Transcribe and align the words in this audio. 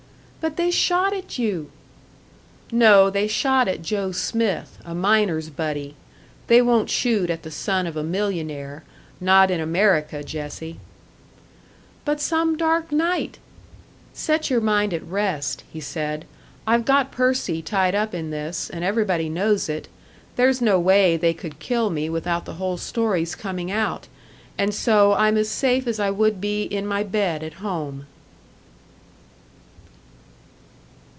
"But 0.41 0.57
they 0.57 0.71
shot 0.71 1.13
at 1.13 1.37
you!" 1.37 1.69
"No, 2.71 3.11
they 3.11 3.27
shot 3.27 3.67
at 3.67 3.83
Joe 3.83 4.11
Smith, 4.11 4.75
a 4.83 4.95
miner's 4.95 5.51
buddy. 5.51 5.93
They 6.47 6.63
won't 6.63 6.89
shoot 6.89 7.29
at 7.29 7.43
the 7.43 7.51
son 7.51 7.85
of 7.85 7.95
a 7.95 8.01
millionaire 8.01 8.83
not 9.19 9.51
in 9.51 9.59
America, 9.59 10.23
Jessie." 10.23 10.79
"But 12.05 12.19
some 12.19 12.57
dark 12.57 12.91
night" 12.91 13.37
"Set 14.15 14.49
your 14.49 14.61
mind 14.61 14.95
at 14.95 15.03
rest," 15.03 15.63
he 15.71 15.79
said, 15.79 16.25
"I've 16.65 16.85
got 16.85 17.11
Percy 17.11 17.61
tied 17.61 17.93
up 17.93 18.15
in 18.15 18.31
this, 18.31 18.67
and 18.67 18.83
everybody 18.83 19.29
knows 19.29 19.69
it. 19.69 19.89
There's 20.37 20.59
no 20.59 20.79
way 20.79 21.17
they 21.17 21.35
could 21.35 21.59
kill 21.59 21.91
me 21.91 22.09
without 22.09 22.45
the 22.45 22.55
whole 22.55 22.77
story's 22.77 23.35
coming 23.35 23.69
out 23.69 24.07
and 24.57 24.73
so 24.73 25.13
I'm 25.13 25.37
as 25.37 25.49
safe 25.49 25.85
as 25.85 25.99
I 25.99 26.09
would 26.09 26.41
be 26.41 26.63
in 26.63 26.87
my 26.87 27.03
bed 27.03 27.43
at 27.43 27.53
home!" 27.61 28.07